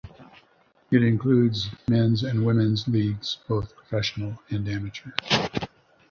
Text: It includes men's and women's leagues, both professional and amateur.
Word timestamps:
It 0.89 1.03
includes 1.03 1.69
men's 1.87 2.23
and 2.23 2.43
women's 2.43 2.87
leagues, 2.87 3.37
both 3.47 3.75
professional 3.75 4.41
and 4.49 4.67
amateur. 4.67 5.11